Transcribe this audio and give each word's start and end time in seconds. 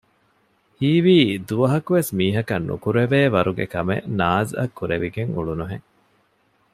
ހީވީ 0.79 1.17
ދުވަހަކުވެސް 1.47 2.11
މީހަކަށް 2.17 2.67
ނުކުރެވޭވަރުގެ 2.69 3.65
ކަމެއް 3.73 4.07
ނާޒްއަށް 4.19 4.75
ކުރެވިގެން 4.77 5.31
އުޅުނުހެން 5.35 5.85